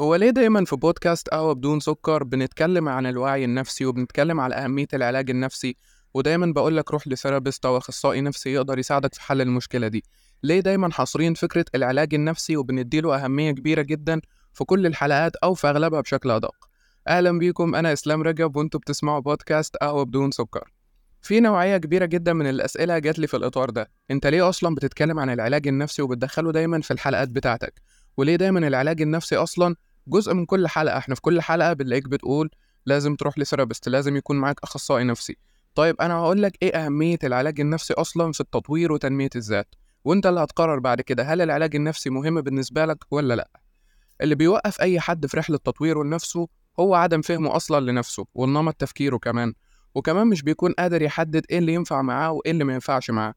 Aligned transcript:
هو 0.00 0.14
ليه 0.14 0.30
دايما 0.30 0.64
في 0.64 0.76
بودكاست 0.76 1.28
قهوة 1.28 1.52
بدون 1.52 1.80
سكر 1.80 2.24
بنتكلم 2.24 2.88
عن 2.88 3.06
الوعي 3.06 3.44
النفسي 3.44 3.84
وبنتكلم 3.86 4.40
على 4.40 4.54
أهمية 4.54 4.86
العلاج 4.94 5.30
النفسي؟ 5.30 5.76
ودايما 6.14 6.52
بقولك 6.52 6.90
روح 6.90 7.08
لثيرابيست 7.08 7.66
أو 7.66 7.76
أخصائي 7.76 8.20
نفسي 8.20 8.52
يقدر 8.52 8.78
يساعدك 8.78 9.14
في 9.14 9.20
حل 9.22 9.40
المشكلة 9.40 9.88
دي. 9.88 10.04
ليه 10.42 10.60
دايما 10.60 10.90
حاصرين 10.90 11.34
فكرة 11.34 11.64
العلاج 11.74 12.14
النفسي 12.14 12.56
وبنديله 12.56 13.24
أهمية 13.24 13.50
كبيرة 13.50 13.82
جدا 13.82 14.20
في 14.52 14.64
كل 14.64 14.86
الحلقات 14.86 15.36
أو 15.36 15.54
في 15.54 15.68
أغلبها 15.68 16.00
بشكل 16.00 16.30
أدق؟ 16.30 16.54
أهلا 17.08 17.38
بيكم 17.38 17.74
أنا 17.74 17.92
إسلام 17.92 18.22
رجب 18.22 18.56
وأنتوا 18.56 18.80
بتسمعوا 18.80 19.20
بودكاست 19.20 19.76
قهوة 19.76 20.04
بدون 20.04 20.30
سكر. 20.30 20.72
في 21.22 21.40
نوعية 21.40 21.76
كبيرة 21.76 22.04
جدا 22.04 22.32
من 22.32 22.46
الأسئلة 22.46 22.98
جات 22.98 23.18
لي 23.18 23.26
في 23.26 23.36
الإطار 23.36 23.70
ده. 23.70 23.90
أنت 24.10 24.26
ليه 24.26 24.48
أصلا 24.48 24.74
بتتكلم 24.74 25.18
عن 25.18 25.30
العلاج 25.30 25.68
النفسي 25.68 26.02
وبتدخله 26.02 26.52
دايما 26.52 26.80
في 26.80 26.90
الحلقات 26.90 27.28
بتاعتك؟ 27.28 27.82
وليه 28.16 28.36
دايما 28.36 28.68
العلاج 28.68 29.02
النفسي 29.02 29.36
أصلا 29.36 29.76
جزء 30.08 30.34
من 30.34 30.46
كل 30.46 30.68
حلقة؟ 30.68 30.98
إحنا 30.98 31.14
في 31.14 31.20
كل 31.20 31.40
حلقة 31.40 31.72
بنلاقيك 31.72 32.08
بتقول 32.08 32.50
لازم 32.86 33.16
تروح 33.16 33.38
لثيرابيست 33.38 33.88
لازم 33.88 34.16
يكون 34.16 34.36
معاك 34.36 34.60
أخصائي 34.62 35.04
نفسي. 35.04 35.36
طيب 35.74 35.96
أنا 36.00 36.14
هقول 36.14 36.42
لك 36.42 36.58
إيه 36.62 36.76
أهمية 36.76 37.18
العلاج 37.24 37.60
النفسي 37.60 37.94
أصلا 37.94 38.32
في 38.32 38.40
التطوير 38.40 38.92
وتنمية 38.92 39.30
الذات؟ 39.36 39.74
وأنت 40.04 40.26
اللي 40.26 40.40
هتقرر 40.40 40.78
بعد 40.78 41.00
كده 41.00 41.22
هل 41.22 41.40
العلاج 41.40 41.76
النفسي 41.76 42.10
مهم 42.10 42.40
بالنسبة 42.40 42.84
لك 42.86 42.98
ولا 43.10 43.34
لأ؟ 43.34 43.48
اللي 44.20 44.34
بيوقف 44.34 44.80
أي 44.80 45.00
حد 45.00 45.26
في 45.26 45.36
رحلة 45.36 45.56
تطويره 45.56 46.02
لنفسه 46.02 46.48
هو 46.80 46.94
عدم 46.94 47.22
فهمه 47.22 47.56
أصلا 47.56 47.90
لنفسه 47.90 48.26
والنمط 48.34 48.74
تفكيره 48.74 49.16
كمان. 49.16 49.54
وكمان 49.94 50.26
مش 50.26 50.42
بيكون 50.42 50.72
قادر 50.72 51.02
يحدد 51.02 51.46
إيه 51.50 51.58
اللي 51.58 51.74
ينفع 51.74 52.02
معاه 52.02 52.32
وإيه 52.32 52.50
اللي 52.50 52.64
ما 52.64 52.74
ينفعش 52.74 53.10
معاه. 53.10 53.34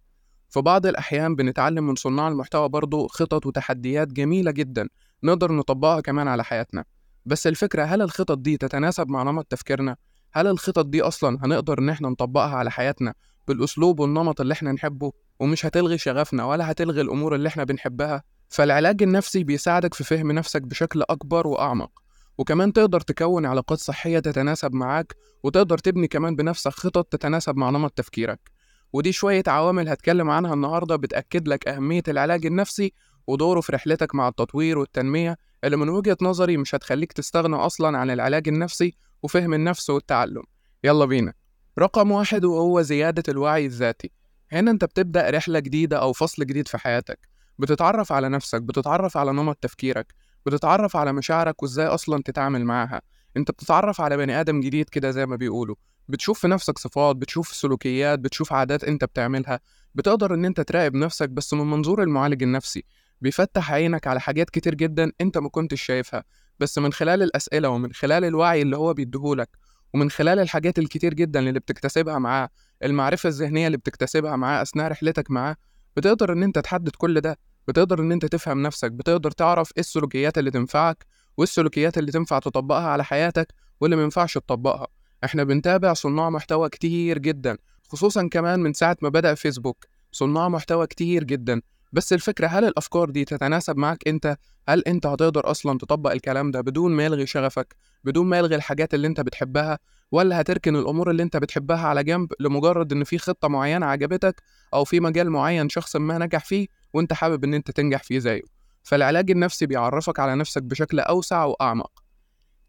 في 0.50 0.62
بعض 0.62 0.86
الأحيان 0.86 1.36
بنتعلم 1.36 1.88
من 1.88 1.96
صناع 1.96 2.28
المحتوى 2.28 2.70
برضه 2.70 3.08
خطط 3.08 3.46
وتحديات 3.46 4.08
جميلة 4.08 4.52
جدا 4.52 4.90
نقدر 5.24 5.52
نطبقها 5.52 6.02
كمان 6.02 6.28
على 6.28 6.44
حياتنا 6.44 6.84
بس 7.26 7.48
الفكرة 7.48 7.84
هل 7.84 8.02
الخطط 8.02 8.38
دي 8.38 8.58
تتناسب 8.58 9.10
مع 9.10 9.24
نمط 9.24 9.46
تفكيرنا؟ 9.46 9.96
هل 10.34 10.48
الخطط 10.48 10.86
دي 10.86 11.02
أصلا 11.02 11.38
هنقدر 11.46 11.80
إن 11.80 11.90
إحنا 11.90 12.10
نطبقها 12.10 12.55
على 12.55 12.71
حياتنا 12.71 13.13
بالأسلوب 13.48 13.99
والنمط 13.99 14.41
اللي 14.41 14.54
إحنا 14.54 14.71
نحبه 14.71 15.12
ومش 15.40 15.66
هتلغي 15.66 15.98
شغفنا 15.98 16.46
ولا 16.46 16.71
هتلغي 16.71 17.02
الأمور 17.02 17.36
اللي 17.36 17.48
إحنا 17.48 17.64
بنحبها؟ 17.64 18.24
فالعلاج 18.49 19.04
النفسي 19.04 19.43
بيساعدك 19.43 19.93
في 19.93 20.04
فهم 20.04 20.32
نفسك 20.32 20.62
بشكل 20.62 21.04
أكبر 21.10 21.48
وأعمق 21.48 21.91
وكمان 22.38 22.74
تقدر 22.74 22.99
تكون 23.02 23.46
علاقات 23.46 23.80
صحية 23.80 24.20
تتناسب 24.20 24.74
معاك 24.74 25.16
وتقدر 25.43 25.77
تبني 25.77 26.08
كمان 26.08 26.36
بنفسك 26.36 26.71
خطط 26.71 27.05
تتناسب 27.05 27.58
مع 27.58 27.70
نمط 27.70 27.91
تفكيرك 27.91 28.52
ودي 28.93 29.12
شوية 29.12 29.43
عوامل 29.48 29.90
هتكلم 29.90 30.30
عنها 30.30 30.54
النهاردة 30.54 30.96
بتأكد 30.96 31.48
لك 31.48 31.68
أهمية 31.68 32.04
العلاج 32.07 32.46
النفسي 32.46 32.93
ودوره 33.27 33.62
في 33.62 33.71
رحلتك 33.71 34.16
مع 34.16 34.27
التطوير 34.27 34.77
والتنمية 34.77 35.38
اللي 35.63 35.77
من 35.77 35.90
وجهة 35.90 36.18
نظري 36.21 36.57
مش 36.57 36.76
هتخليك 36.76 37.13
تستغنى 37.13 37.55
أصلا 37.55 37.98
عن 37.98 38.10
العلاج 38.10 38.48
النفسي 38.48 38.96
وفهم 39.24 39.54
النفس 39.54 39.90
والتعلم. 39.90 40.43
يلا 40.84 41.05
بينا. 41.05 41.34
رقم 41.80 42.12
واحد 42.12 42.46
وهو 42.46 42.82
زيادة 42.82 43.24
الوعي 43.30 43.65
الذاتي. 43.65 44.12
هنا 44.52 44.71
أنت 44.71 44.85
بتبدأ 44.85 45.30
رحلة 45.30 45.60
جديدة 45.60 46.02
أو 46.02 46.13
فصل 46.13 46.46
جديد 46.46 46.68
في 46.68 46.77
حياتك. 46.77 47.20
بتتعرف 47.60 48.12
على 48.12 48.30
نفسك 48.30 48.62
بتتعرف 48.62 49.18
على 49.18 49.32
نمط 49.32 49.58
تفكيرك 49.62 50.13
بتتعرف 50.46 50.96
على 50.96 51.13
مشاعرك 51.13 51.63
وإزاي 51.63 51.85
أصلا 51.85 52.21
تتعامل 52.26 52.65
معاها. 52.65 53.02
أنت 53.38 53.52
بتتعرف 53.52 54.02
على 54.02 54.18
بني 54.18 54.40
آدم 54.41 54.60
جديد 54.60 54.90
كده 54.90 55.12
زي 55.12 55.26
ما 55.26 55.35
بيقولوا. 55.35 55.76
بتشوف 56.08 56.40
في 56.40 56.48
نفسك 56.48 56.77
صفات 56.77 57.16
بتشوف 57.16 57.48
سلوكيات 57.54 58.20
بتشوف 58.20 58.54
عادات 58.54 58.84
انت 58.84 59.04
بتعملها 59.05 59.60
بتقدر 59.96 60.34
ان 60.34 60.46
انت 60.46 60.62
تراقب 60.62 60.96
نفسك 60.96 61.30
بس 61.30 61.54
من 61.54 61.66
منظور 61.66 62.04
المعالج 62.04 62.44
النفسي. 62.44 62.84
بيفتح 63.22 63.72
عينك 63.72 64.08
على 64.08 64.19
حاجات 64.19 64.50
كتير 64.50 64.75
جدا 64.75 65.12
انت 65.22 65.38
ما 65.38 65.50
كنتش 65.50 65.81
شايفها. 65.81 66.24
بس 66.59 66.78
من 66.78 66.94
خلال 66.94 67.24
الأسئلة 67.24 67.69
ومن 67.69 67.94
خلال 67.94 68.24
الوعي 68.25 68.62
اللي 68.62 68.78
هو 68.78 68.94
بيديهولك 68.94 69.50
ومن 69.94 70.09
خلال 70.09 70.40
الحاجات 70.40 70.80
الكتير 70.80 71.14
جدا 71.14 71.40
اللي 71.40 71.59
بتكتسبها 71.59 72.19
معاه 72.19 72.50
المعرفة 72.84 73.30
الذهنية 73.30 73.68
اللي 73.68 73.78
بتكتسبها 73.78 74.36
معاه 74.36 74.62
أثناء 74.62 74.92
رحلتك 74.92 75.31
معاه 75.31 75.56
بتقدر 75.98 76.34
إن 76.34 76.44
أنت 76.44 76.60
تحدد 76.60 76.90
كل 76.98 77.22
ده 77.22 77.38
بتقدر 77.68 78.00
إن 78.00 78.12
أنت 78.12 78.26
تفهم 78.26 78.62
نفسك 78.62 78.92
بتقدر 78.92 79.31
تعرف 79.31 79.72
إيه 79.72 79.80
السلوكيات 79.80 80.38
اللي 80.38 80.52
تنفعك 80.52 81.06
وإيه 81.38 81.48
السلوكيات 81.48 81.98
اللي 81.98 82.12
تنفع 82.12 82.40
تطبقها 82.40 82.88
على 82.88 83.04
حياتك 83.04 83.54
واللي 83.81 83.96
ما 83.96 84.04
ينفعش 84.04 84.34
تطبقها. 84.34 84.88
إحنا 85.24 85.44
بنتابع 85.44 85.94
صناع 85.94 86.30
محتوى 86.30 86.70
كتير 86.70 87.18
جدا 87.18 87.58
خصوصا 87.90 88.28
كمان 88.28 88.60
من 88.60 88.74
ساعة 88.74 88.98
ما 89.02 89.10
بدأ 89.10 89.34
فيسبوك 89.34 89.86
صناع 90.12 90.50
محتوى 90.50 90.88
كتير 90.88 91.24
جدا 91.24 91.62
بس 91.94 92.14
الفكرة 92.14 92.48
هل 92.48 92.66
الأفكار 92.66 93.10
دي 93.10 93.26
تتناسب 93.26 93.78
معك 93.78 94.08
أنت؟ 94.08 94.38
هل 94.70 94.84
أنت 94.88 95.06
هتقدر 95.06 95.52
أصلا 95.52 95.78
تطبق 95.78 96.12
الكلام 96.12 96.52
ده 96.52 96.62
بدون 96.62 96.92
ما 96.92 97.06
يلغي 97.06 97.26
شغفك؟ 97.26 97.76
بدون 98.04 98.28
ما 98.28 98.38
يلغي 98.38 98.56
الحاجات 98.56 98.94
اللي 98.94 99.08
أنت 99.08 99.22
بتحبها؟ 99.22 99.80
ولا 100.12 100.42
هتركن 100.42 100.76
الأمور 100.76 101.12
اللي 101.12 101.24
أنت 101.24 101.38
بتحبها 101.38 101.88
على 101.88 102.04
جنب 102.04 102.34
لمجرد 102.40 102.92
إن 102.94 103.04
في 103.04 103.18
خطة 103.18 103.48
معينة 103.48 103.86
عجبتك 103.86 104.42
أو 104.74 104.84
في 104.84 105.00
مجال 105.00 105.30
معين 105.30 105.70
شخص 105.70 105.96
ما 105.96 106.18
نجح 106.18 106.46
فيه 106.46 106.68
وأنت 106.94 107.14
حابب 107.14 107.44
إن 107.44 107.54
أنت 107.54 107.72
تنجح 107.72 108.04
فيه 108.04 108.20
زيه؟ 108.20 108.42
فالعلاج 108.84 109.32
النفسي 109.32 109.66
بيعرفك 109.66 110.20
على 110.20 110.36
نفسك 110.36 110.64
بشكل 110.64 111.00
أوسع 111.00 111.44
وأعمق. 111.44 111.92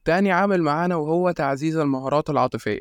تاني 0.09 0.33
عامل 0.33 0.63
معانا 0.63 0.97
وهو 0.97 1.31
تعزيز 1.31 1.77
المهارات 1.77 2.31
العاطفية. 2.31 2.81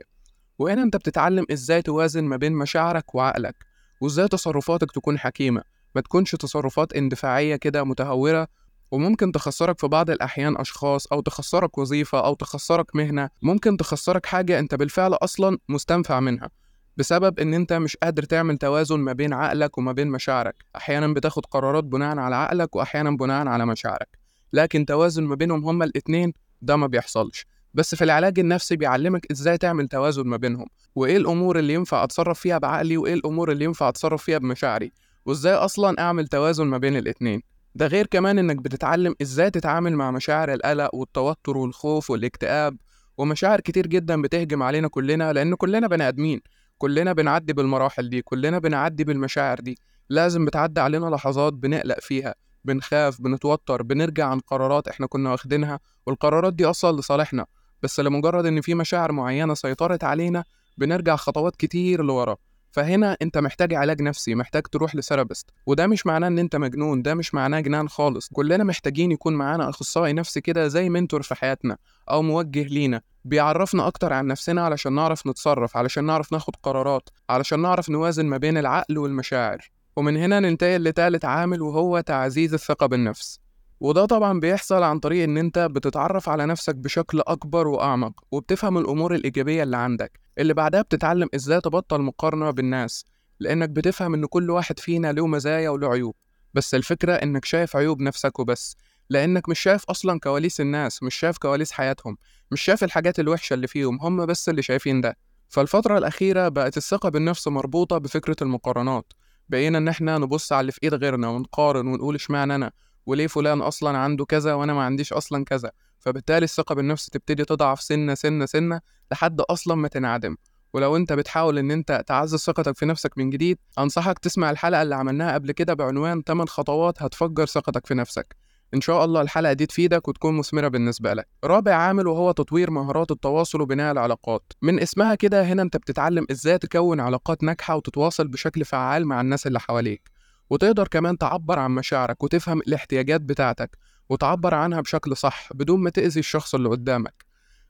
وهنا 0.60 0.84
أنت 0.84 0.96
بتتعلم 0.96 1.46
إزاي 1.52 1.82
توازن 1.82 2.24
ما 2.24 2.38
بين 2.38 2.54
مشاعرك 2.54 3.16
وعقلك 3.16 3.56
وإزاي 4.02 4.28
تصرفاتك 4.28 4.92
تكون 4.92 5.20
حكيمة. 5.20 5.62
ما 5.96 6.02
تكونش 6.02 6.32
تصرفات 6.36 6.94
اندفاعية 6.94 7.56
كده 7.56 7.84
متهورة 7.84 8.48
وممكن 8.92 9.32
تخسرك 9.32 9.80
في 9.80 9.88
بعض 9.88 10.10
الأحيان 10.10 10.58
أشخاص 10.58 11.08
أو 11.08 11.22
تخسرك 11.22 11.78
وظيفة 11.78 12.26
أو 12.26 12.34
تخسرك 12.34 12.96
مهنة. 12.96 13.30
ممكن 13.42 13.78
تخسرك 13.78 14.26
حاجة 14.26 14.60
أنت 14.60 14.76
بالفعل 14.76 15.14
أصلا 15.14 15.58
مستنفع 15.70 16.20
منها 16.20 16.50
بسبب 16.98 17.40
إن 17.40 17.54
أنت 17.54 17.74
مش 17.74 17.98
قادر 17.98 18.24
تعمل 18.24 18.58
توازن 18.58 19.00
ما 19.00 19.14
بين 19.14 19.34
عقلك 19.34 19.78
وما 19.78 19.92
بين 19.92 20.08
مشاعرك. 20.08 20.56
أحيانا 20.76 21.14
بتاخد 21.14 21.46
قرارات 21.46 21.84
بناء 21.84 22.18
على 22.18 22.36
عقلك 22.36 22.76
وأحيانا 22.76 23.12
بناء 23.12 23.48
على 23.48 23.66
مشاعرك. 23.66 24.18
لكن 24.54 24.86
توازن 24.86 25.24
ما 25.24 25.36
بينهم 25.36 25.66
هما 25.66 25.86
الاتنين 25.86 26.34
ده 26.62 26.76
ما 26.76 26.88
بيحصلش. 26.88 27.46
بس 27.74 27.96
في 27.96 28.04
العلاج 28.04 28.40
النفسي 28.40 28.76
بيعلمك 28.76 29.32
إزاي 29.32 29.58
تعمل 29.58 29.88
توازن 29.88 30.24
ما 30.28 30.38
بينهم 30.38 30.66
وإيه 30.96 31.18
الأمور 31.18 31.60
اللي 31.60 31.74
ينفع 31.74 32.04
أتصرف 32.04 32.40
فيها 32.40 32.58
بعقلي 32.58 32.98
وإيه 32.98 33.14
الأمور 33.14 33.52
اللي 33.52 33.66
ينفع 33.66 33.90
أتصرف 33.90 34.24
فيها 34.24 34.38
بمشاعري 34.38 34.92
وإزاي 35.26 35.54
أصلا 35.54 36.00
أعمل 36.00 36.28
توازن 36.28 36.68
ما 36.68 36.78
بين 36.78 36.96
الاتنين. 36.98 37.42
ده 37.76 37.88
غير 37.88 38.08
كمان 38.08 38.40
إنك 38.40 38.56
بتتعلم 38.56 39.16
إزاي 39.22 39.50
تتعامل 39.52 39.94
مع 39.94 40.12
مشاعر 40.12 40.54
القلق 40.54 40.96
والتوتر 40.96 41.58
والخوف 41.58 42.10
والاكتئاب 42.10 42.78
ومشاعر 43.18 43.60
كتير 43.62 43.88
جدا 43.88 44.22
بتهجم 44.22 44.64
علينا 44.64 44.88
كلنا 44.88 45.34
لأن 45.34 45.56
كلنا 45.56 45.88
بني 45.88 46.08
آدمين. 46.08 46.42
كلنا 46.78 47.14
بنعدي 47.14 47.54
بالمراحل 47.54 48.10
دي 48.10 48.22
كلنا 48.22 48.60
بنعدي 48.60 49.04
بالمشاعر 49.04 49.60
دي. 49.60 49.78
لازم 50.10 50.46
بتعدي 50.46 50.82
علينا 50.82 51.06
لحظات 51.06 51.54
بنقلق 51.54 52.00
فيها. 52.00 52.36
بنخاف 52.68 53.22
بنتوتر 53.22 53.84
بنرجع 53.84 54.26
عن 54.26 54.40
قرارات 54.40 54.88
إحنا 54.88 55.08
كنا 55.08 55.32
واخدينها 55.32 55.80
والقرارات 56.06 56.54
دي 56.54 56.66
أصلا 56.66 57.00
لصالحنا. 57.00 57.46
بس 57.84 58.00
لمجرد 58.00 58.46
إن 58.46 58.62
في 58.62 58.76
مشاعر 58.76 59.12
معينة 59.12 59.54
سيطرت 59.54 60.04
علينا 60.04 60.44
بنرجع 60.78 61.16
خطوات 61.16 61.56
كتير 61.56 62.04
لورا. 62.04 62.36
فهنا 62.72 63.18
أنت 63.22 63.38
محتاج 63.38 63.74
علاج 63.74 64.02
نفسي 64.02 64.36
محتاج 64.36 64.64
تروح 64.64 64.96
ل 64.96 65.01
therapist. 65.01 65.50
وده 65.66 65.88
مش 65.88 66.06
معناه 66.06 66.28
إن 66.28 66.40
أنت 66.40 66.56
مجنون 66.56 67.02
ده 67.02 67.14
مش 67.16 67.34
معناه 67.34 67.60
جنان 67.60 67.90
خالص. 67.90 68.30
كلنا 68.34 68.64
محتاجين 68.64 69.12
يكون 69.12 69.34
معانا 69.34 69.70
أخصائي 69.70 70.14
نفسي 70.14 70.42
كده 70.42 70.68
زي 70.68 70.90
mentor 70.90 71.22
في 71.22 71.36
حياتنا 71.36 71.78
أو 72.10 72.22
موجه 72.22 72.64
لينا. 72.64 73.02
بيعرفنا 73.26 73.88
أكتر 73.88 74.14
عن 74.14 74.28
نفسنا 74.28 74.62
علشان 74.66 74.94
نعرف 74.94 75.28
نتصرف 75.28 75.78
علشان 75.78 76.04
نعرف 76.04 76.32
ناخد 76.32 76.56
قرارات 76.64 77.10
علشان 77.30 77.60
نعرف 77.62 77.90
نوازن 77.90 78.26
ما 78.26 78.38
بين 78.38 78.58
العقل 78.58 78.98
والمشاعر. 78.98 79.77
ومن 79.98 80.18
هنا 80.18 80.40
ننتقل 80.40 80.84
لتالت 80.84 81.26
عامل 81.26 81.62
وهو 81.62 82.00
تعزيز 82.00 82.54
الثقة 82.54 82.86
بالنفس. 82.86 83.40
وده 83.80 84.06
طبعا 84.06 84.40
بيحصل 84.40 84.84
عن 84.84 85.00
طريق 85.00 85.24
إن 85.24 85.38
أنت 85.38 85.60
بتتعرف 85.60 86.30
على 86.30 86.46
نفسك 86.46 86.76
بشكل 86.76 87.22
أكبر 87.28 87.68
وأعمق 87.68 88.14
وبتفهم 88.32 88.78
الأمور 88.78 89.16
الإيجابية 89.16 89.64
اللي 89.64 89.78
عندك. 89.78 90.20
اللي 90.40 90.54
بعدها 90.54 90.82
بتتعلم 90.82 91.30
إزاي 91.36 91.62
تبطل 91.62 92.02
مقارنة 92.02 92.52
بالناس 92.52 93.06
لأنك 93.40 93.70
بتفهم 93.70 94.14
إن 94.14 94.26
كل 94.26 94.52
واحد 94.52 94.80
فينا 94.80 95.12
له 95.12 95.28
مزايا 95.28 95.70
وله 95.70 95.88
عيوب. 95.92 96.16
بس 96.54 96.76
الفكرة 96.76 97.14
إنك 97.14 97.46
شايف 97.46 97.76
عيوب 97.76 98.02
نفسك 98.02 98.40
وبس 98.40 98.76
لأنك 99.10 99.50
مش 99.50 99.60
شايف 99.60 99.84
أصلا 99.90 100.20
كواليس 100.20 100.62
الناس 100.62 101.04
مش 101.04 101.16
شايف 101.16 101.38
كواليس 101.38 101.72
حياتهم 101.72 102.18
مش 102.52 102.62
شايف 102.62 102.84
الحاجات 102.84 103.20
الوحشة 103.20 103.54
اللي 103.54 103.68
فيهم 103.68 104.02
هم 104.02 104.26
بس 104.26 104.50
اللي 104.50 104.62
شايفين 104.62 105.02
ده. 105.02 105.18
فالفترة 105.50 105.98
الأخيرة 105.98 106.48
بقت 106.48 106.78
الثقة 106.78 107.10
بالنفس 107.10 107.48
مربوطة 107.48 107.98
بفكرة 107.98 108.36
المقارنات. 108.42 109.14
بقينا 109.50 109.78
إن 109.78 109.88
إحنا 109.88 110.18
نبص 110.18 110.52
على 110.52 110.62
اللي 110.62 110.72
في 110.72 110.80
إيد 110.84 110.94
غيرنا 110.94 111.30
ونقارن 111.30 111.88
ونقول 111.88 112.16
إشمعنى 112.16 112.56
أنا؟ 112.56 112.72
وليه 113.06 113.28
فلان 113.28 113.62
أصلا 113.62 113.98
عنده 113.98 114.26
كذا 114.26 114.54
وأنا 114.54 114.74
ما 114.74 114.84
عنديش 114.84 115.14
أصلا 115.14 115.46
كذا؟ 115.46 115.72
فبالتالي 116.00 116.44
الثقة 116.44 116.76
بالنفس 116.76 117.06
تبتدي 117.06 117.46
تضعف 117.46 117.82
سنة 117.82 118.14
سنة 118.14 118.46
سنة 118.46 118.82
لحد 119.12 119.42
أصلا 119.42 119.76
ما 119.76 119.88
تنعدم. 119.88 120.36
ولو 120.74 120.96
أنت 120.96 121.14
بتحاول 121.14 121.58
إن 121.58 121.72
أنت 121.72 122.04
تعزز 122.08 122.40
ثقتك 122.40 122.78
في 122.78 122.86
نفسك 122.86 123.18
من 123.18 123.30
جديد 123.30 123.58
أنصحك 123.80 124.20
تسمع 124.20 124.52
الحلقة 124.52 124.82
اللي 124.82 124.96
عملناها 124.96 125.34
قبل 125.34 125.52
كده 125.52 125.74
بعنوان 125.74 126.22
8 126.22 126.46
خطوات 126.46 127.04
هتفجر 127.04 127.46
ثقتك 127.46 127.88
في 127.88 127.94
نفسك. 127.94 128.36
إن 128.74 128.82
شاء 128.82 129.06
الله 129.06 129.22
الحلقة 129.22 129.54
دي 129.54 129.66
تفيدك 129.66 130.08
وتكون 130.08 130.38
مثمرة 130.38 130.68
بالنسبة 130.68 131.14
لك. 131.14 131.28
رابع 131.44 131.76
عامل 131.76 132.08
وهو 132.08 132.32
تطوير 132.32 132.72
مهارات 132.72 133.12
التواصل 133.12 133.62
وبناء 133.62 133.92
العلاقات. 133.92 134.54
من 134.62 134.80
اسمها 134.80 135.16
كده 135.16 135.44
هنا 135.44 135.62
أنت 135.62 135.78
بتتعلم 135.78 136.26
إزاي 136.32 136.58
تكون 136.58 137.00
علاقات 137.00 137.44
ناجحة 137.44 137.76
وتتواصل 137.76 138.28
بشكل 138.28 138.66
فعال 138.66 139.06
مع 139.06 139.22
الناس 139.22 139.48
اللي 139.48 139.60
حواليك. 139.60 140.10
وتقدر 140.50 140.88
كمان 140.88 141.18
تعبر 141.18 141.60
عن 141.60 141.72
مشاعرك 141.72 142.24
وتفهم 142.24 142.60
الاحتياجات 142.60 143.22
بتاعتك 143.22 143.78
وتعبر 144.10 144.54
عنها 144.54 144.82
بشكل 144.82 145.18
صح 145.18 145.50
بدون 145.54 145.80
ما 145.80 145.90
تأذي 145.90 146.20
الشخص 146.20 146.56
اللي 146.56 146.70
قدامك. 146.70 147.26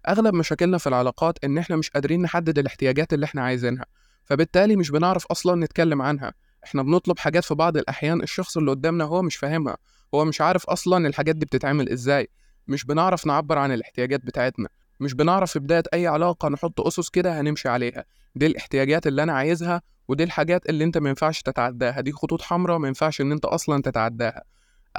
أغلب 0.08 0.34
مشاكلنا 0.34 0.78
في 0.78 0.88
العلاقات 0.88 1.44
إن 1.44 1.58
إحنا 1.58 1.76
مش 1.76 1.90
قادرين 1.90 2.22
نحدد 2.22 2.60
الاحتياجات 2.60 3.14
اللي 3.14 3.24
إحنا 3.26 3.42
عايزينها، 3.42 3.86
فبالتالي 4.26 4.76
مش 4.76 4.92
بنعرف 4.92 5.26
أصلا 5.26 5.66
نتكلم 5.66 6.02
عنها. 6.02 6.34
إحنا 6.68 6.84
بنطلب 6.84 7.20
حاجات 7.20 7.44
في 7.44 7.56
بعض 7.56 7.78
الأحيان 7.78 8.22
الشخص 8.22 8.58
اللي 8.58 8.72
قدامنا 8.72 9.04
هو 9.04 9.22
مش 9.22 9.36
فاهمها. 9.36 9.78
هو 10.16 10.26
مش 10.26 10.42
عارف 10.42 10.66
أصلا 10.66 11.08
الحاجات 11.08 11.36
دي 11.36 11.46
بتتعمل 11.46 11.90
إزاي 11.90 12.28
مش 12.68 12.86
بنعرف 12.86 13.26
نعبر 13.28 13.58
عن 13.58 13.72
الاحتياجات 13.72 14.26
بتاعتنا 14.26 14.70
مش 15.00 15.14
بنعرف 15.14 15.52
في 15.52 15.60
بداية 15.60 15.84
أي 15.94 16.08
علاقة 16.08 16.50
نحط 16.50 16.82
أسس 16.82 17.10
كده 17.10 17.42
هنمشي 17.42 17.70
عليها 17.70 18.06
دي 18.36 18.46
الاحتياجات 18.46 19.08
اللي 19.08 19.24
أنا 19.24 19.34
عايزها 19.34 19.82
ودي 20.08 20.24
الحاجات 20.24 20.70
اللي 20.70 20.84
أنت 20.84 20.98
ما 20.98 21.10
ينفعش 21.10 21.42
تتعداها 21.42 22.02
دي 22.02 22.12
خطوط 22.12 22.42
حمراء 22.42 22.78
ما 22.78 22.88
ينفعش 22.88 23.22
إن 23.22 23.32
أنت 23.32 23.46
أصلا 23.46 23.82
تتعداها 23.82 24.44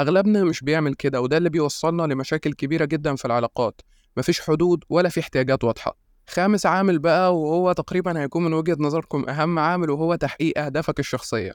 أغلبنا 0.01 0.45
مش 0.45 0.61
بيعمل 0.65 0.95
كده 0.95 1.21
وده 1.21 1.37
اللي 1.37 1.51
بيوصلنا 1.51 2.03
لمشاكل 2.03 2.53
كبيرة 2.53 2.85
جدا 2.85 3.17
في 3.17 3.25
العلاقات 3.25 3.81
مفيش 4.17 4.41
حدود 4.41 4.85
ولا 4.89 5.09
في 5.09 5.21
احتياجات 5.21 5.65
واضحة 5.65 5.97
خامس 6.29 6.67
عامل 6.67 6.99
بقى 6.99 7.37
وهو 7.39 7.73
تقريبا 7.73 8.21
هيكون 8.21 8.45
من 8.45 8.53
وجهة 8.53 8.77
نظركم 8.81 9.29
أهم 9.29 9.59
عامل 9.59 9.91
وهو 9.91 10.15
تحقيق 10.15 10.59
أهدافك 10.59 10.99
الشخصية. 11.01 11.53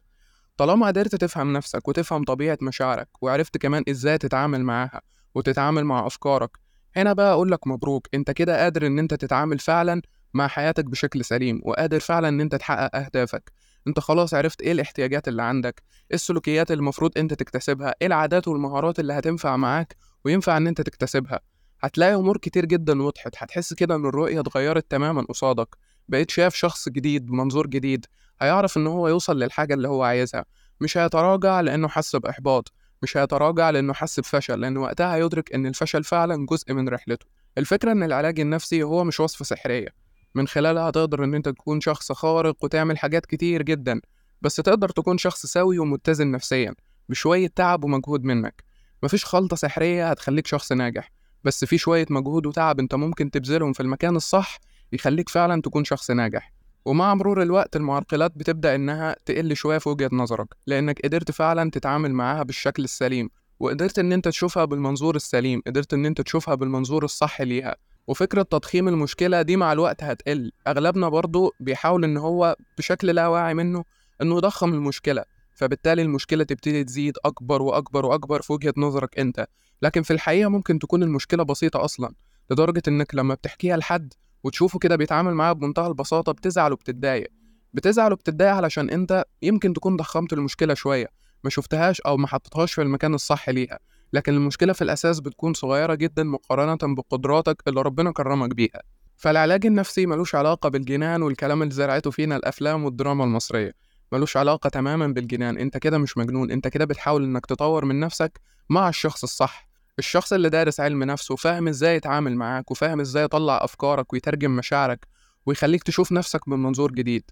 طالما 0.58 0.88
قدرت 0.88 1.16
تفهم 1.16 1.54
نفسك 1.54 1.88
وتفهم 1.88 2.24
طبيعة 2.24 2.58
مشاعرك 2.62 3.10
وعرفت 3.22 3.58
كمان 3.58 3.84
إزاي 3.90 4.18
تتعامل 4.18 4.64
معاها 4.64 5.02
وتتعامل 5.36 5.84
مع 5.84 6.08
أفكارك 6.08 6.50
هنا 6.96 7.14
بقى 7.14 7.34
أقولك 7.34 7.68
مبروك. 7.68 8.08
أنت 8.14 8.31
كده 8.31 8.58
قادر 8.64 8.88
إن 8.88 9.00
أنت 9.00 9.14
تتعامل 9.14 9.60
فعلا 9.60 10.02
مع 10.34 10.48
حياتك 10.48 10.86
بشكل 10.86 11.25
سليم 11.25 11.62
وقادر 11.64 12.00
فعلا 12.00 12.30
إن 12.30 12.42
أنت 12.42 12.56
تحقق 12.56 12.96
أهدافك. 12.96 13.52
أنت 13.88 14.00
خلاص 14.00 14.34
عرفت 14.34 14.62
إيه 14.62 14.72
الاحتياجات 14.72 15.28
اللي 15.28 15.44
عندك 15.44 15.84
إيه 16.12 16.16
السلوكيات 16.16 16.72
اللي 16.72 16.80
المفروض 16.80 17.18
أنت 17.18 17.34
تكتسبها 17.34 17.96
إيه 18.02 18.08
العادات 18.08 18.48
والمهارات 18.48 19.00
اللي 19.00 19.14
هتنفع 19.14 19.58
معاك 19.58 19.96
وينفع 20.25 20.58
إن 20.58 20.68
أنت 20.68 20.81
تكتسبها. 20.81 21.40
هتلاقي 21.83 22.15
أمور 22.15 22.38
كتير 22.38 22.65
جدا 22.65 23.01
وضحت. 23.01 23.35
هتحس 23.38 23.74
كده 23.74 23.95
إن 23.95 24.06
الرؤية 24.06 24.39
اتغيرت 24.39 24.91
تماما 24.91 25.21
قصادك. 25.21 25.75
بقيت 26.07 26.31
شايف 26.31 26.56
شخص 26.56 26.89
جديد 26.89 27.25
بمنظور 27.25 27.68
جديد. 27.68 28.06
هيعرف 28.41 28.77
إن 28.77 28.88
هو 28.88 29.07
يوصل 29.07 29.39
للحاجة 29.39 29.74
اللي 29.74 29.88
هو 29.88 30.03
عايزها. 30.03 30.45
مش 30.81 30.97
هيتراجع 30.97 31.62
لأنه 31.62 31.88
حس 31.88 32.15
بإحباط. 32.15 32.74
مش 33.03 33.18
هيتراجع 33.18 33.69
لأنه 33.69 33.94
حس 33.94 34.19
بفشل. 34.19 34.59
لأن 34.59 34.77
وقتها 34.77 35.15
هيدرك 35.15 35.53
إن 35.53 35.65
الفشل 35.65 36.03
فعلا 36.03 36.45
جزء 36.45 36.74
من 36.74 36.89
رحلته. 36.89 37.25
الفكرة 37.57 37.91
إن 37.91 38.03
العلاج 38.03 38.39
النفسي 38.39 38.83
هو 38.83 39.03
مش 39.03 39.19
وصفة 39.19 39.45
سحرية. 39.45 39.88
من 40.36 40.47
خلالها 40.47 40.91
تقدر 40.91 41.24
إن 41.24 41.36
أنت 41.36 41.50
تكون 41.50 41.81
شخص 41.81 42.12
خارق 42.12 42.63
وتعمل 42.63 42.97
حاجات 42.97 43.25
كتير 43.25 43.62
جدا. 43.62 44.01
بس 44.41 44.56
تقدر 44.56 44.89
تكون 44.89 45.18
شخص 45.18 45.45
سوي 45.45 45.79
ومتزن 45.79 46.31
نفسيا. 46.31 46.75
بشوية 47.09 47.47
تعب 47.56 47.83
ومجهود 47.83 48.24
منك. 48.24 48.63
مفيش 49.03 49.25
خلطة 49.25 49.56
سحرية 49.56 50.09
هتخليك 50.09 50.47
شخص 50.47 50.71
ناجح. 50.71 51.23
بس 51.44 51.66
في 51.66 51.78
شوية 51.78 52.06
مجهود 52.10 52.45
وتعب 52.45 52.80
انت 52.80 52.95
ممكن 52.95 53.31
تبذلهم 53.31 53.74
في 53.74 53.80
المكان 53.80 54.16
الصح 54.16 54.60
يخليك 54.94 55.30
فعلا 55.30 55.62
تكون 55.62 55.84
شخص 55.84 56.12
ناجح. 56.12 56.54
ومع 56.86 57.13
مرور 57.16 57.42
الوقت 57.42 57.75
المعرقلات 57.75 58.31
بتبدأ 58.38 58.75
إنها 58.75 59.16
تقل 59.25 59.56
شوية 59.56 59.78
في 59.78 59.90
وجهة 59.90 60.10
نظرك 60.12 60.48
لأنك 60.68 61.01
قدرت 61.06 61.31
فعلا 61.31 61.69
تتعامل 61.72 62.12
معاها 62.13 62.44
بالشكل 62.44 62.84
السليم 62.84 63.30
وقدرت 63.60 64.00
إن 64.00 64.13
أنت 64.13 64.28
تشوفها 64.28 64.66
بالمنظور 64.66 65.16
السليم 65.16 65.62
قدرت 65.68 65.94
إن 65.94 66.06
أنت 66.06 66.22
تشوفها 66.22 66.56
بالمنظور 66.56 67.04
الصح 67.04 67.42
ليها. 67.42 67.75
وفكرة 68.07 68.42
تضخيم 68.42 68.88
المشكلة 68.88 69.42
دي 69.42 69.57
مع 69.57 69.72
الوقت 69.74 70.04
هتقل. 70.04 70.51
أغلبنا 70.68 71.10
برضو 71.10 71.54
بيحاول 71.60 72.04
إن 72.04 72.18
هو 72.18 72.56
بشكل 72.78 73.07
لا 73.07 73.28
واعي 73.28 73.54
منه 73.54 73.84
إنه 74.22 74.38
يضخم 74.38 74.74
المشكلة. 74.74 75.24
فبالتالي 75.53 76.01
المشكلة 76.01 76.44
تبتدي 76.44 76.83
تزيد 76.83 77.13
أكبر 77.25 77.61
وأكبر 77.61 78.05
وأكبر 78.05 78.41
في 78.41 78.53
وجهة 78.53 78.73
نظرك 78.77 79.19
أنت. 79.19 79.47
لكن 79.81 80.01
في 80.01 80.13
الحقيقة 80.13 80.50
ممكن 80.50 80.79
تكون 80.79 81.03
المشكلة 81.03 81.44
بسيطة 81.44 81.85
أصلا 81.85 82.13
لدرجة 82.51 82.81
إنك 82.88 83.15
لما 83.15 83.33
بتحكيها 83.33 83.77
لحد 83.77 84.13
وتشوفه 84.44 84.79
كده 84.79 84.95
بيتعامل 84.95 85.33
معاها 85.33 85.53
بمنتهى 85.53 85.88
البساطة 85.88 86.31
بتزعل 86.31 86.71
وبتتضايق. 86.71 87.31
بتزعل 87.73 88.11
وبتتضايق 88.13 88.51
علشان 88.53 88.89
أنت 88.89 89.23
يمكن 89.41 89.73
تكون 89.73 89.97
ضخمت 89.97 90.33
المشكلة 90.33 90.73
شوية 90.73 91.07
ما 91.44 91.50
شفتهاش 91.50 92.01
أو 92.01 92.17
ما 92.17 92.27
حطيتهاش 92.27 92.73
في 92.73 92.81
المكان 92.81 93.13
الصح 93.13 93.50
ليها. 93.50 93.79
لكن 94.13 94.33
المشكلة 94.33 94.73
في 94.73 94.81
الأساس 94.83 95.19
بتكون 95.19 95.53
صغيرة 95.53 95.95
جدا 95.95 96.23
مقارنة 96.23 96.95
بقدراتك 96.95 97.63
اللي 97.67 97.81
ربنا 97.81 98.11
كرمك 98.11 98.55
بيها. 98.55 98.81
فالعلاج 99.17 99.65
النفسي 99.65 100.05
ملوش 100.05 100.35
علاقة 100.35 100.69
بالجنان 100.69 101.21
والكلام 101.21 101.61
اللي 101.61 101.73
زرعته 101.73 102.11
فينا 102.11 102.35
الأفلام 102.35 102.83
والدراما 102.83 103.23
المصرية. 103.23 103.73
ملوش 104.13 104.38
علاقة 104.38 104.69
تماما 104.69 105.07
بالجنان 105.07 105.57
أنت 105.57 105.77
كده 105.77 105.98
مش 105.98 106.18
مجنون 106.18 106.51
أنت 106.51 106.68
كده 106.68 106.86
بتحاول 106.86 107.24
إنك 107.24 107.45
تطور 107.45 107.86
من 107.86 108.00
نفسك 108.00 108.42
مع 108.69 108.89
الشخص 108.89 109.24
الصح. 109.24 109.68
الشخص 110.00 110.33
اللي 110.33 110.50
دارس 110.50 110.80
علم 110.80 111.04
نفس 111.04 111.31
وفاهم 111.31 111.68
إزاي 111.68 111.95
يتعامل 111.95 112.36
معاك 112.36 112.71
وفاهم 112.71 113.00
إزاي 113.00 113.24
يطلع 113.24 113.60
أفكارك 113.63 114.13
ويترجم 114.13 114.56
مشاعرك 114.56 115.07
ويخليك 115.45 115.83
تشوف 115.83 116.12
نفسك 116.12 116.48
من 116.48 116.60
منظور 116.60 116.92
جديد. 116.92 117.24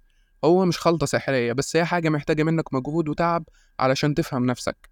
هو 0.44 0.66
مش 0.66 0.78
خلطة 0.80 1.06
سحرية 1.06 1.54
بس 1.54 1.76
هي 1.76 1.86
حاجة 1.86 2.10
محتاجة 2.10 2.44
منك 2.44 2.74
مجهود 2.74 3.10
وتعب 3.10 3.44
علشان 3.80 4.16
تفهم 4.16 4.46
نفسك. 4.46 4.90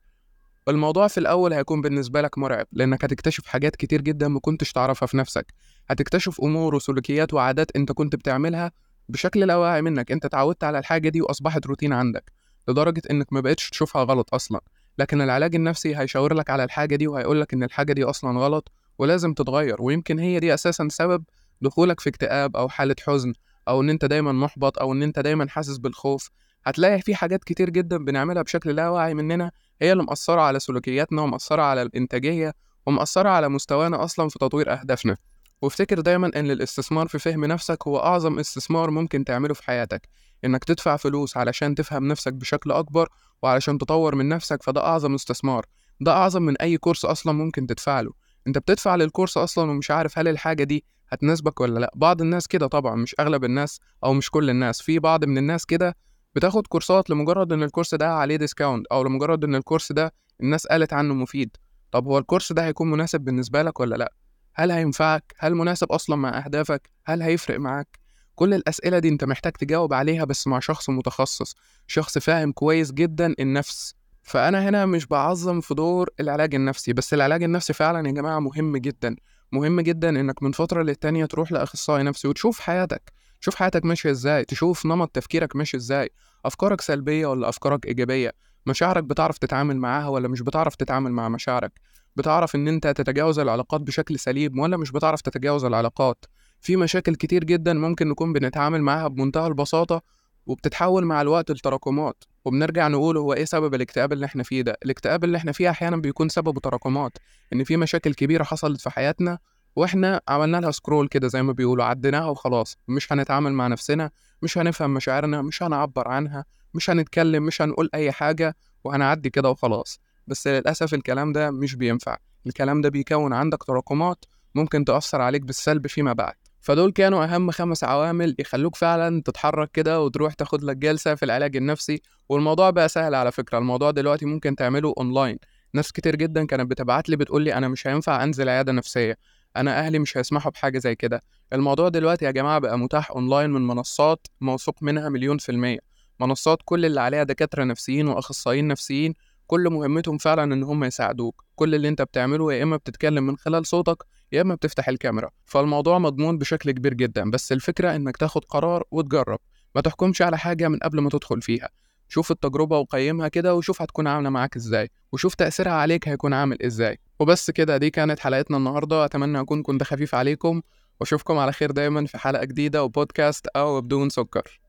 الموضوع 0.67 1.07
في 1.07 1.19
الأول 1.19 1.53
هيكون 1.53 1.81
بالنسبة 1.81 2.21
لك 2.21 2.37
مرعب 2.37 2.67
لأنك 2.71 3.03
هتكتشف 3.03 3.47
حاجات 3.47 3.75
كتير 3.75 4.01
جدا 4.01 4.27
ما 4.27 4.39
كنتش 4.39 4.71
تعرفها 4.71 5.05
في 5.05 5.17
نفسك. 5.17 5.53
هتكتشف 5.89 6.41
أمور 6.41 6.75
وسلوكيات 6.75 7.33
وعادات 7.33 7.75
أنت 7.75 7.91
كنت 7.91 8.15
بتعملها 8.15 8.71
بشكل 9.09 9.39
لا 9.39 9.55
واعي 9.55 9.81
منك 9.81 10.11
أنت 10.11 10.25
اتعودت 10.25 10.63
على 10.63 10.79
الحاجة 10.79 11.09
دي 11.09 11.21
وأصبحت 11.21 11.65
روتين 11.67 11.93
عندك 11.93 12.31
لدرجة 12.67 13.01
إنك 13.11 13.33
ما 13.33 13.41
بقتش 13.41 13.69
تشوفها 13.69 14.03
غلط 14.03 14.33
أصلا. 14.33 14.61
لكن 14.97 15.21
العلاج 15.21 15.55
النفسي 15.55 15.97
هيشاور 15.97 16.33
لك 16.33 16.49
على 16.49 16.63
الحاجة 16.63 16.95
دي 16.95 17.07
وهيقول 17.07 17.41
لك 17.41 17.53
إن 17.53 17.63
الحاجة 17.63 17.93
دي 17.93 18.03
أصلا 18.03 18.39
غلط 18.39 18.71
ولازم 18.97 19.33
تتغير 19.33 19.81
ويمكن 19.81 20.19
هي 20.19 20.39
دي 20.39 20.53
أساسا 20.53 20.87
سبب 20.91 21.23
دخولك 21.61 21.99
في 21.99 22.09
اكتئاب 22.09 22.57
أو 22.57 22.69
حالة 22.69 22.95
حزن 23.05 23.33
أو 23.67 23.81
إن 23.81 23.89
أنت 23.89 24.05
دايما 24.05 24.31
محبط 24.31 24.79
أو 24.79 24.93
إن 24.93 25.03
أنت 25.03 25.19
دايما 25.19 25.47
حاسس 25.49 25.77
بالخوف. 25.77 26.29
هتلاقي 26.65 27.01
في 27.01 27.15
حاجات 27.15 27.43
كتير 27.43 27.69
جدا 27.69 27.97
بنعملها 27.97 28.41
بشكل 28.41 28.75
لا 28.75 28.89
واعي 28.89 29.13
مننا 29.13 29.51
هي 29.81 29.91
اللي 29.91 30.03
مأثرة 30.03 30.41
على 30.41 30.59
سلوكياتنا 30.59 31.21
ومأثرة 31.21 31.61
على 31.61 31.81
الإنتاجية 31.81 32.53
ومأثرة 32.85 33.29
على 33.29 33.49
مستوانا 33.49 34.03
أصلا 34.03 34.29
في 34.29 34.39
تطوير 34.39 34.73
أهدافنا. 34.73 35.17
وافتكر 35.61 35.99
دايما 35.99 36.31
إن 36.35 36.51
الاستثمار 36.51 37.07
في 37.07 37.19
فهم 37.19 37.45
نفسك 37.45 37.87
هو 37.87 37.99
أعظم 37.99 38.39
استثمار 38.39 38.89
ممكن 38.89 39.25
تعمله 39.25 39.53
في 39.53 39.63
حياتك. 39.63 40.09
إنك 40.45 40.63
تدفع 40.63 40.95
فلوس 40.97 41.37
علشان 41.37 41.75
تفهم 41.75 42.07
نفسك 42.07 42.33
بشكل 42.33 42.71
أكبر 42.71 43.09
وعلشان 43.43 43.77
تطور 43.77 44.15
من 44.15 44.29
نفسك 44.29 44.63
فده 44.63 44.85
أعظم 44.85 45.13
استثمار. 45.13 45.65
ده 46.01 46.11
أعظم 46.11 46.41
من 46.41 46.57
أي 46.57 46.77
كورس 46.77 47.05
أصلا 47.05 47.33
ممكن 47.33 47.67
تدفع 47.67 48.01
له. 48.01 48.11
أنت 48.47 48.57
بتدفع 48.57 48.95
للكورس 48.95 49.37
أصلا 49.37 49.71
ومش 49.71 49.91
عارف 49.91 50.19
هل 50.19 50.27
الحاجة 50.27 50.63
دي 50.63 50.85
هتناسبك 51.09 51.61
ولا 51.61 51.79
لأ. 51.79 51.91
بعض 51.95 52.21
الناس 52.21 52.47
كده 52.47 52.67
طبعا 52.67 52.95
مش 52.95 53.15
أغلب 53.19 53.43
الناس 53.43 53.79
أو 54.03 54.13
مش 54.13 54.31
كل 54.31 54.49
الناس. 54.49 54.81
في 54.81 54.99
بعض 54.99 55.25
من 55.25 55.37
الناس 55.37 55.65
كده 55.65 55.95
بتاخد 56.35 56.67
كورسات 56.67 57.09
لمجرد 57.09 57.53
إن 57.53 57.63
الكورس 57.63 57.95
ده 57.95 58.13
عليه 58.13 58.35
discount 58.35 58.87
أو 58.87 59.03
لمجرد 59.03 59.43
إن 59.43 59.55
الكورس 59.55 59.91
ده 59.91 60.13
الناس 60.41 60.67
قالت 60.67 60.93
عنه 60.93 61.13
مفيد. 61.13 61.57
طب 61.91 62.07
هو 62.07 62.17
الكورس 62.17 62.53
ده 62.53 62.65
هيكون 62.65 62.91
مناسب 62.91 63.21
بالنسبة 63.21 63.61
لك 63.61 63.79
ولا 63.79 63.95
لأ؟ 63.95 64.13
هل 64.59 64.71
هينفعك؟ 64.71 65.35
هل 65.37 65.55
مناسب 65.55 65.91
أصلا 65.91 66.15
مع 66.15 66.45
أهدافك؟ 66.45 66.89
هل 67.05 67.21
هيفرق 67.21 67.59
معاك؟ 67.59 67.99
كل 68.35 68.53
الأسئلة 68.53 68.99
دي 68.99 69.09
أنت 69.09 69.23
محتاج 69.23 69.51
تجاوب 69.53 69.93
عليها 69.93 70.25
بس 70.25 70.47
مع 70.47 70.59
شخص 70.59 70.89
متخصص 70.89 71.55
شخص 71.87 72.17
فاهم 72.17 72.51
كويس 72.51 72.91
جدا 72.91 73.35
النفس. 73.39 73.95
فأنا 74.23 74.69
هنا 74.69 74.85
مش 74.85 75.05
بعظم 75.05 75.61
في 75.61 75.73
دور 75.73 76.09
العلاج 76.19 76.55
النفسي 76.55 76.93
بس 76.93 77.13
العلاج 77.13 77.43
النفسي 77.43 77.73
فعلا 77.73 78.07
يا 78.07 78.13
جماعة 78.13 78.39
مهم 78.39 78.77
جدا. 78.77 79.15
مهم 79.51 79.81
جدا 79.81 80.09
إنك 80.09 80.43
من 80.43 80.51
فترة 80.51 80.83
للتانية 80.83 81.25
تروح 81.25 81.51
لأخصائي 81.51 82.03
نفسي 82.03 82.27
وتشوف 82.27 82.59
حياتك 82.59 83.13
تشوف 83.41 83.55
حياتك 83.55 83.85
ماشية 83.85 84.11
إزاي 84.11 84.45
تشوف 84.45 84.85
نمط 84.85 85.09
تفكيرك 85.09 85.55
ماشي 85.55 85.77
إزاي 85.77 86.09
أفكارك 86.45 86.81
سلبية 86.81 87.27
ولا 87.27 87.49
أفكارك 87.49 87.85
إيجابية 87.85 88.33
مشاعرك 88.65 89.03
بتعرف 89.03 89.37
تتعامل 89.37 89.77
معاها 89.77 90.07
ولا 90.07 90.27
مش 90.27 90.41
بتعرف 90.41 90.75
تتعامل 90.75 91.11
مع 91.11 91.29
مشاعرك. 91.29 91.71
بتعرف 92.15 92.55
إن 92.55 92.67
أنت 92.67 92.87
تتجاوز 92.87 93.39
العلاقات 93.39 93.81
بشكل 93.81 94.19
سليم 94.19 94.59
ولا 94.59 94.77
مش 94.77 94.91
بتعرف 94.91 95.21
تتجاوز 95.21 95.65
العلاقات. 95.65 96.25
في 96.61 96.75
مشاكل 96.75 97.15
كتير 97.15 97.43
جدا 97.43 97.73
ممكن 97.73 98.09
نكون 98.09 98.33
بنتعامل 98.33 98.81
معاها 98.81 99.07
بمنتهى 99.07 99.47
البساطة 99.47 100.01
وبتتحول 100.45 101.05
مع 101.05 101.21
الوقت 101.21 101.51
لتراكمات. 101.51 102.23
وبنرجع 102.45 102.87
نقول 102.87 103.17
هو 103.17 103.33
إيه 103.33 103.45
سبب 103.45 103.75
الاكتئاب 103.75 104.13
اللي 104.13 104.25
إحنا 104.25 104.43
فيه 104.43 104.61
ده؟ 104.61 104.77
الاكتئاب 104.85 105.23
اللي 105.23 105.37
إحنا 105.37 105.51
فيه 105.51 105.69
أحيانا 105.69 105.97
بيكون 105.97 106.29
سببه 106.29 106.59
تراكمات. 106.59 107.17
إن 107.53 107.63
في 107.63 107.77
مشاكل 107.77 108.13
كبيرة 108.13 108.43
حصلت 108.43 108.81
في 108.81 108.89
حياتنا 108.89 109.37
وإحنا 109.75 110.21
عملنا 110.27 110.57
لها 110.57 110.71
سكرول 110.71 111.07
كده 111.07 111.27
زي 111.27 111.43
ما 111.43 111.53
بيقولوا 111.53 111.85
عديناها 111.85 112.25
وخلاص. 112.25 112.77
مش 112.87 113.13
هنتعامل 113.13 113.53
مع 113.53 113.67
نفسنا 113.67 114.11
مش 114.41 114.57
هنفهم 114.57 114.93
مشاعرنا 114.93 115.41
مش 115.41 115.63
هنعبر 115.63 116.07
عنها 116.07 116.45
مش 116.73 116.89
هنتكلم 116.89 117.43
مش 117.43 117.61
هنقول 117.61 117.89
أي 117.93 118.11
حاجة 118.11 118.55
وهنعدي 118.83 119.29
كده 119.29 119.49
وخلاص. 119.49 119.99
بس 120.29 120.47
للأسف 120.47 120.93
الكلام 120.93 121.33
ده 121.33 121.51
مش 121.51 121.75
بينفع. 121.75 122.17
الكلام 122.47 122.81
ده 122.81 122.89
بيكون 122.89 123.33
عندك 123.33 123.63
تراكمات 123.63 124.25
ممكن 124.55 124.85
تأثر 124.85 125.21
عليك 125.21 125.41
بالسلب 125.41 125.87
فيما 125.87 126.13
بعد. 126.13 126.33
فدول 126.61 126.91
كانوا 126.91 127.23
أهم 127.23 127.51
خمس 127.51 127.83
عوامل 127.83 128.35
يخلوك 128.39 128.75
فعلا 128.75 129.21
تتحرك 129.25 129.71
كده 129.71 130.01
وتروح 130.01 130.33
تاخد 130.33 130.63
لك 130.63 130.77
جلسة 130.77 131.15
في 131.15 131.25
العلاج 131.25 131.55
النفسي. 131.55 132.01
والموضوع 132.29 132.69
بقى 132.69 132.89
سهل 132.89 133.15
على 133.15 133.31
فكرة. 133.31 133.57
الموضوع 133.57 133.91
دلوقتي 133.91 134.25
ممكن 134.25 134.55
تعمله 134.55 134.93
أونلاين. 134.97 135.37
ناس 135.73 135.91
كتير 135.91 136.15
جدا 136.15 136.45
كانت 136.45 136.71
بتبعت 136.71 137.09
لي 137.09 137.15
بتقول 137.15 137.41
لي 137.43 137.53
أنا 137.53 137.67
مش 137.67 137.87
هينفع 137.87 138.23
أنزل 138.23 138.49
عيادة 138.49 138.71
نفسية. 138.71 139.17
أنا 139.57 139.79
أهلي 139.79 139.99
مش 139.99 140.17
هيسمحوا 140.17 140.51
بحاجة 140.51 140.79
زي 140.79 140.95
كده. 140.95 141.21
الموضوع 141.53 141.89
دلوقتي 141.89 142.25
يا 142.25 142.31
جماعة 142.31 142.59
بقى 142.59 142.79
متاح 142.79 143.11
أونلاين 143.11 143.49
من 143.49 143.67
منصات 143.67 144.27
موثوق 144.41 144.75
منها 144.81 145.09
مليون 145.09 145.37
في 145.37 145.51
المية. 145.51 145.79
منصات 146.19 146.57
كل 146.65 146.85
اللي 146.85 147.01
عليها 147.01 147.23
دكاترة 147.23 147.63
نفسيين 147.63 148.07
وأخصائيين 148.07 148.67
نفسيين 148.67 149.13
كل 149.49 149.69
مهمتهم 149.69 150.17
فعلا 150.17 150.53
إن 150.53 150.63
هم 150.63 150.83
يساعدوك. 150.83 151.43
كل 151.55 151.75
اللي 151.75 151.87
أنت 151.89 152.01
بتعمله 152.01 152.53
يا 152.53 152.63
إما 152.63 152.77
بتتكلم 152.77 153.27
من 153.27 153.37
خلال 153.37 153.65
صوتك 153.65 154.03
يا 154.31 154.41
إما 154.41 154.55
بتفتح 154.55 154.89
الكاميرا. 154.89 155.29
فالموضوع 155.45 155.99
مضمون 155.99 156.37
بشكل 156.37 156.71
كبير 156.71 156.93
جدا 156.93 157.31
بس 157.31 157.51
الفكرة 157.51 157.95
إنك 157.95 158.17
تاخد 158.17 158.45
قرار 158.45 158.83
وتجرب. 158.91 159.39
ما 159.75 159.81
تحكمش 159.81 160.21
على 160.21 160.37
حاجة 160.37 160.67
من 160.67 160.79
قبل 160.79 160.99
ما 160.99 161.09
تدخل 161.09 161.41
فيها. 161.41 161.69
شوف 162.07 162.31
التجربة 162.31 162.77
وقيمها 162.77 163.27
كده 163.27 163.55
وشوف 163.55 163.81
هتكون 163.81 164.07
عاملة 164.07 164.29
معاك 164.29 164.55
إزاي 164.55 164.89
وشوف 165.11 165.35
تأثيرها 165.35 165.73
عليك 165.73 166.07
هيكون 166.07 166.33
عامل 166.33 166.63
إزاي. 166.63 166.99
وبس 167.19 167.51
كده 167.51 167.77
دي 167.77 167.89
كانت 167.89 168.19
حلقتنا 168.19 168.57
النهاردة. 168.57 169.05
أتمنى 169.05 169.39
أكون 169.39 169.63
كنت 169.63 169.83
خفيف 169.83 170.15
عليكم. 170.15 170.61
وأشوفكم 170.99 171.37
على 171.37 171.51
خير 171.51 171.71
دايما 171.71 172.05
في 172.05 172.17
حلقة 172.17 172.45
جديدة 172.45 172.83
وبودكاست 172.83 173.47
أو 173.47 173.81
بدون 173.81 174.09
سكر. 174.09 174.57